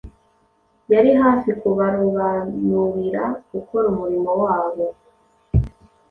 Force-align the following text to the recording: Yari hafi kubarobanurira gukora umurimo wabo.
Yari 0.91 1.11
hafi 1.21 1.49
kubarobanurira 1.61 3.23
gukora 3.51 3.85
umurimo 3.93 4.31
wabo. 4.41 4.85